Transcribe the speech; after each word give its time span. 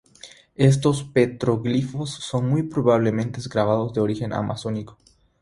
Estos 0.55 1.03
petroglifos 1.03 2.09
son 2.09 2.49
muy 2.49 2.63
probablemente 2.63 3.39
grabados 3.47 3.93
de 3.93 4.01
origen 4.01 4.33
amazónico. 4.33 4.97